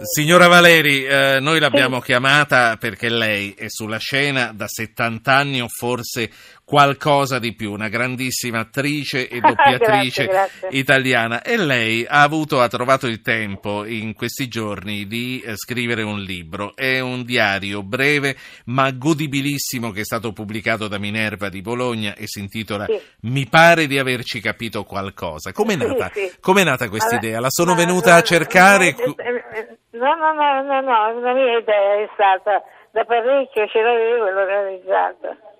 [0.00, 5.68] Signora Valeri, eh, noi l'abbiamo chiamata perché lei è sulla scena da 70 anni o
[5.68, 6.30] forse
[6.72, 10.78] qualcosa di più, una grandissima attrice e doppiatrice grazie, grazie.
[10.78, 16.02] italiana e lei ha avuto, ha trovato il tempo in questi giorni di eh, scrivere
[16.02, 18.36] un libro, è un diario breve
[18.66, 22.98] ma godibilissimo che è stato pubblicato da Minerva di Bologna e si intitola sì.
[23.28, 25.52] Mi pare di averci capito qualcosa.
[25.52, 26.40] Com'è nata, sì, sì.
[26.40, 27.38] com'è nata questa idea?
[27.38, 28.94] La sono venuta a cercare...
[29.90, 34.32] No, no, no, no, no, la mia idea è stata da parecchio, ce l'avevo e
[34.32, 35.51] l'ho realizzata.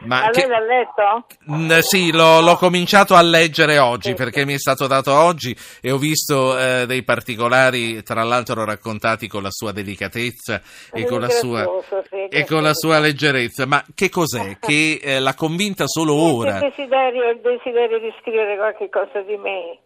[0.00, 1.26] Ma Ma che- l'ha letto?
[1.50, 5.56] Mm, sì, l'ho, l'ho cominciato a leggere oggi Sì, perché mi è stato dato oggi
[5.80, 10.60] e ho visto eh, dei particolari, tra l'altro raccontati con la sua delicatezza
[10.92, 11.68] e con la sua,
[12.08, 13.66] sì, e con la sua leggerezza.
[13.66, 14.58] Ma che cos'è?
[14.58, 16.58] Che eh, l'ha convinta solo ora?
[16.58, 19.78] Il desiderio, il desiderio di scrivere qualche cosa di me.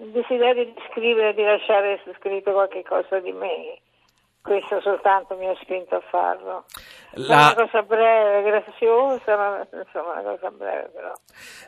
[0.00, 3.78] Il desiderio di scrivere, di lasciare scritto qualche cosa di me.
[4.48, 6.64] Questo soltanto mi ha spinto a farlo.
[7.10, 11.12] È La- una cosa breve, graziosa, ma insomma una cosa breve però.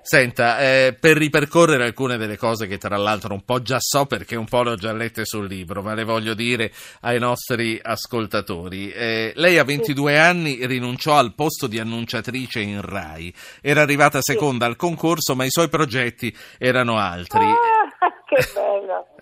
[0.01, 4.35] Senta, eh, per ripercorrere alcune delle cose che tra l'altro un po' già so perché
[4.35, 8.91] un po' le ho già lette sul libro, ma le voglio dire ai nostri ascoltatori.
[8.91, 14.65] Eh, lei a 22 anni rinunciò al posto di annunciatrice in RAI, era arrivata seconda
[14.65, 17.45] al concorso, ma i suoi progetti erano altri.
[17.45, 18.70] Ah, che bello!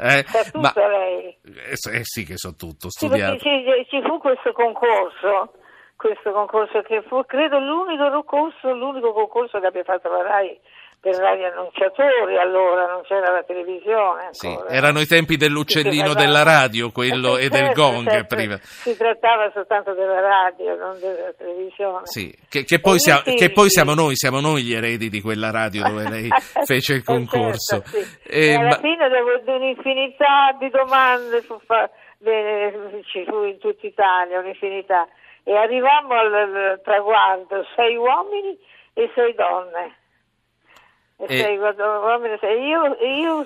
[0.01, 1.37] Eh, tutto ma- lei.
[1.45, 3.39] Eh, eh sì che so tutto, Sì, studiato.
[3.39, 5.55] ci, ci fu questo concorso,
[5.97, 10.61] questo concorso che fu, credo, l'unico concorso, l'unico concorso che abbia fatto la RAI
[11.01, 16.43] per radio annunciatori allora, non c'era la televisione Sì, erano i tempi dell'uccellino Sì, della
[16.43, 18.35] radio, quello Eh, e del certo, gong certo.
[18.35, 18.57] prima.
[18.59, 22.01] Si trattava soltanto della radio, non della televisione.
[22.07, 24.75] Sì, che, che poi, E sia- io sì, che poi siamo noi, siamo noi gli
[24.75, 26.29] eredi di quella radio dove lei
[26.67, 27.83] fece il Eh, concorso.
[27.83, 28.19] certo, sì.
[28.29, 31.89] Eh, E alla ma- fine dopo un'infinità di domande fu fa-
[32.19, 35.07] bene, ci fu in tutta Italia un'infinità
[35.45, 38.59] e arrivammo al traguardo sei uomini
[38.95, 39.97] e sei donne.
[42.47, 43.45] E io, io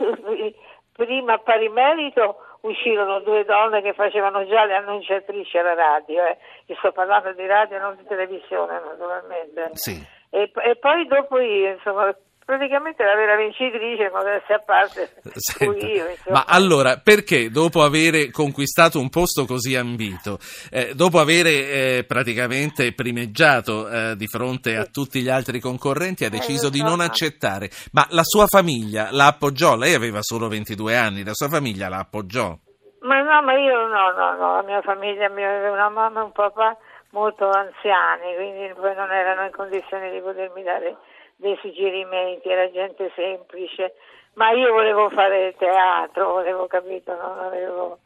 [0.92, 6.36] prima a pari merito uscirono due donne che facevano già le annunciatrici alla radio, eh.
[6.66, 9.70] Io sto parlando di radio non di televisione naturalmente.
[9.74, 10.20] sì.
[10.34, 12.14] E, e poi dopo io, insomma,
[12.56, 16.08] praticamente la vera vincitrice, modestia a parte, Senta, io.
[16.08, 16.38] Insomma.
[16.38, 20.38] ma allora, perché dopo aver conquistato un posto così ambito,
[20.70, 26.30] eh, dopo aver eh, praticamente primeggiato eh, di fronte a tutti gli altri concorrenti, ha
[26.30, 27.70] deciso di non accettare?
[27.92, 29.74] Ma la sua famiglia la appoggiò?
[29.74, 32.54] Lei aveva solo 22 anni, la sua famiglia la appoggiò?
[33.00, 36.32] Ma no, ma io no, no, no, la mia famiglia aveva una mamma e un
[36.32, 36.76] papà
[37.12, 40.96] molto anziani, quindi poi non erano in condizione di potermi dare
[41.36, 43.94] dei suggerimenti, era gente semplice,
[44.34, 47.98] ma io volevo fare teatro, volevo capito, non avevo,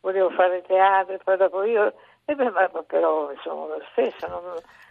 [0.00, 1.92] volevo fare teatro e poi dopo io,
[2.30, 4.42] e beh, però insomma lo stesso, non,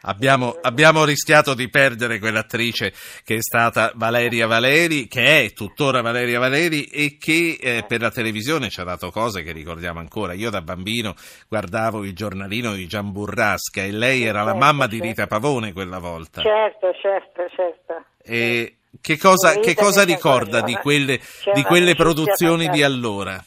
[0.02, 2.94] Abbiamo, abbiamo rischiato di perdere quell'attrice
[3.24, 8.12] che è stata Valeria Valeri, che è tuttora Valeria Valeri e che eh, per la
[8.12, 10.34] televisione ci ha dato cose che ricordiamo ancora.
[10.34, 11.16] Io da bambino
[11.50, 15.08] guardavo il giornalino di Gian Burrasca e lei era la Certo, mamma di certo.
[15.08, 16.42] Rita Pavone quella volta.
[16.42, 18.04] certo, certo, certo.
[18.22, 21.20] E che cosa, che cosa ricorda di quelle,
[21.54, 23.44] di quelle produzioni di allora?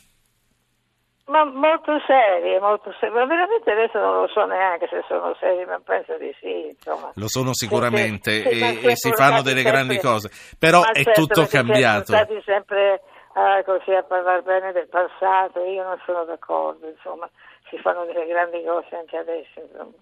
[1.30, 5.64] Ma molto serie, molto serie, ma veramente adesso non lo so neanche se sono serie,
[5.64, 7.12] ma penso di sì, insomma.
[7.14, 10.82] Lo sono sicuramente Sì, sì, e, sempre e si fanno delle sempre- grandi cose, però
[10.82, 12.06] è certo, tutto cambiato.
[12.12, 13.02] Siamo stati sempre
[13.34, 17.30] ah, così a parlare bene del passato, io non sono d'accordo, insomma,
[17.68, 19.94] si fanno delle grandi cose anche adesso, insomma.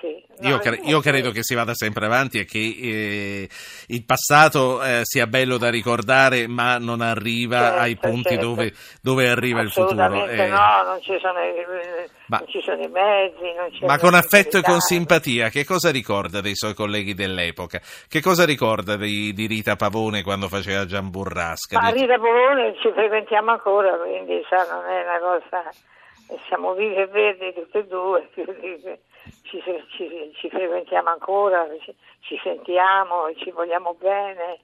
[0.00, 0.20] Sì.
[0.40, 3.48] No, Io, cre- io credo che si vada sempre avanti e che eh,
[3.88, 8.46] il passato eh, sia bello da ricordare, ma non arriva Certo, ai punti certo.
[8.46, 10.26] dove, dove arriva il futuro.
[10.26, 10.46] Eh.
[10.48, 14.62] no, non ci, sono, i- Ma- non ci sono i mezzi, Ma con affetto e
[14.62, 17.80] con simpatia, che cosa ricorda dei suoi colleghi dell'epoca?
[18.08, 21.80] Che cosa ricorda di, di Rita Pavone quando faceva Gian Burrasca?
[21.80, 25.70] Ma Rita Polone ci frequentiamo ancora, quindi sa, non è una cosa.
[26.46, 33.32] Siamo vivi e verdi tutti e due, ci, ci- ci frequentiamo ancora, ci, ci sentiamo,
[33.36, 34.58] ci vogliamo bene.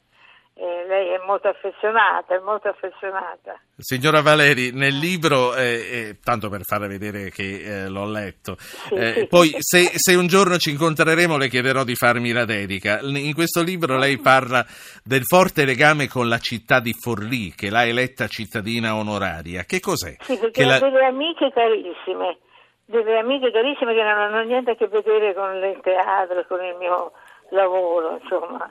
[0.60, 3.60] E lei è molto affezionata, è molto affezionata.
[3.76, 8.56] Signora Valeri, nel libro, eh, eh, tanto per fare vedere che eh, l'ho letto,
[8.90, 9.26] eh, sì.
[9.28, 12.98] poi se, se un giorno ci incontreremo le chiederò di farmi la dedica.
[13.02, 14.66] In questo libro lei parla
[15.04, 19.62] del forte legame con la città di Forlì, che l'ha eletta cittadina onoraria.
[19.62, 20.16] Che cos'è?
[20.18, 22.38] Sì, perché la- delle amiche carissime,
[22.84, 26.74] delle amiche carissime che non hanno niente a che vedere con il teatro, con il
[26.80, 27.12] mio
[27.50, 28.68] lavoro, insomma.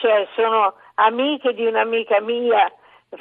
[0.00, 2.72] Cioè, sono amiche di un'amica mia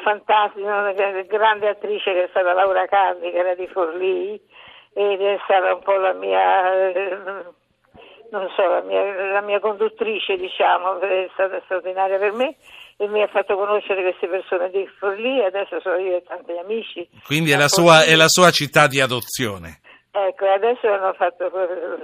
[0.03, 0.91] fantastica, una
[1.23, 4.39] grande attrice che è stata Laura Cardi, che era di Forlì,
[4.93, 6.91] ed è stata un po' la mia,
[8.31, 12.55] non so, la mia, la mia conduttrice, diciamo, è stata straordinaria per me
[12.97, 17.07] e mi ha fatto conoscere queste persone di Forlì adesso sono io e tanti amici.
[17.25, 19.79] Quindi è la, sua, è la sua città di adozione.
[20.11, 21.51] Ecco, adesso hanno fatto,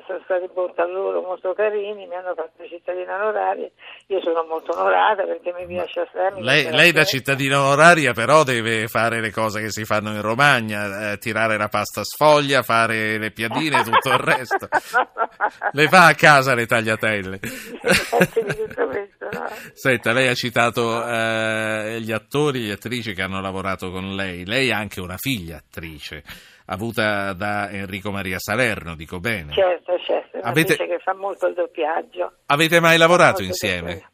[0.05, 3.67] sono stati loro molto carini, mi hanno fatto cittadina onoraria,
[4.07, 6.39] io sono molto onorata perché mi piace assai.
[6.43, 11.13] Lei, lei da cittadina onoraria però deve fare le cose che si fanno in Romagna,
[11.13, 14.67] eh, tirare la pasta sfoglia, fare le piadine e tutto il resto.
[15.71, 17.39] le fa a casa le tagliatelle.
[19.73, 24.45] Senta, lei ha citato eh, gli attori e le attrici che hanno lavorato con lei,
[24.45, 26.21] lei ha anche una figlia attrice
[26.67, 29.53] avuta da Enrico Maria Salerno, dico bene.
[29.53, 30.75] Certo, certo, Avete...
[30.75, 32.33] che fa molto il doppiaggio.
[32.47, 34.09] Avete mai lavorato insieme?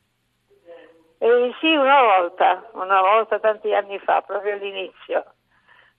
[1.17, 5.35] Eh, sì, una volta, una volta tanti anni fa, proprio all'inizio.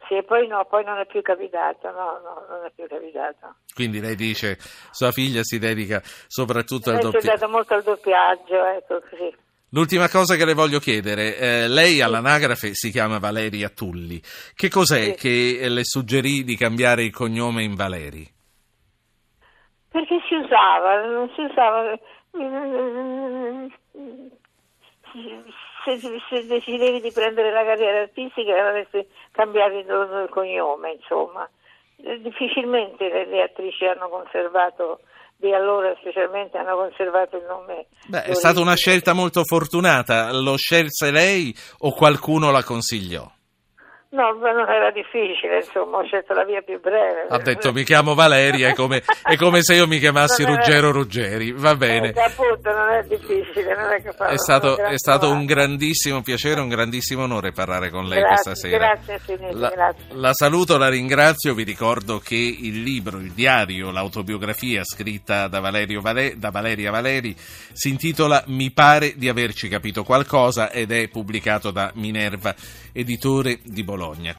[0.08, 3.58] Sì, e poi no, poi non è più capitato, no, no, non è più capitato.
[3.72, 4.56] Quindi lei dice,
[4.90, 7.20] sua figlia si dedica soprattutto al doppiaggio.
[7.20, 9.36] Si dedica molto al doppiaggio, ecco così.
[9.74, 14.20] L'ultima cosa che le voglio chiedere, eh, lei all'anagrafe si chiama Valeria Tulli,
[14.54, 15.14] che cos'è sì.
[15.14, 18.28] che le suggerì di cambiare il cognome in Valeri?
[19.88, 21.98] Perché si usava, non si usava,
[25.84, 31.48] se, se decidevi di prendere la carriera artistica avresti cambiato il cognome, insomma.
[32.22, 35.00] Difficilmente le, le attrici hanno conservato
[35.36, 37.86] di allora specialmente hanno conservato il nome.
[38.06, 43.28] Beh, è stata una scelta molto fortunata, lo scelse lei o qualcuno la consigliò?
[44.12, 47.28] No, ma non era difficile, insomma, ho scelto la via più breve.
[47.30, 50.98] Ha detto mi chiamo Valeria, è come, è come se io mi chiamassi Ruggero era...
[50.98, 52.12] Ruggeri, va bene.
[52.12, 56.20] Eh, appunto, non è difficile, non è che fa È stato, è stato un grandissimo
[56.20, 58.76] piacere, un grandissimo onore parlare con lei grazie, questa sera.
[58.76, 60.04] Grazie, Finiti, la, grazie.
[60.10, 66.34] La saluto, la ringrazio, vi ricordo che il libro, il diario, l'autobiografia scritta da, Vale,
[66.36, 71.90] da Valeria Valeri si intitola Mi pare di averci capito qualcosa ed è pubblicato da
[71.94, 72.54] Minerva,
[72.92, 74.30] editore di Bologna.